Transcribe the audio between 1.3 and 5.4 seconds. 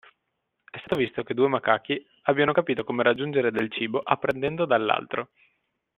due macachi abbiano capito come raggiungere del cibo apprendendo dall'altro.